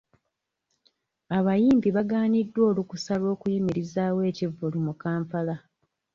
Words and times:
Abayimbi 1.37 1.89
bagaaniddwa 1.97 2.61
olukusa 2.71 3.13
lw'okuyimirizaawo 3.21 4.19
ekivvulu 4.31 4.77
mu 4.85 4.93
Kampala. 5.01 5.55